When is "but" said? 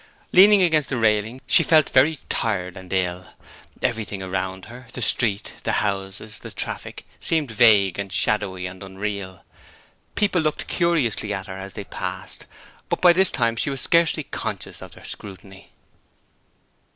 12.89-12.99